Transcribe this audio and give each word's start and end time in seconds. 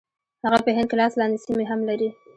هغه 0.43 0.59
په 0.65 0.69
هند 0.75 0.87
کې 0.89 0.95
لاس 1.01 1.13
لاندې 1.19 1.37
سیمې 1.45 1.65
هم 1.71 1.79
لري. 1.89 2.09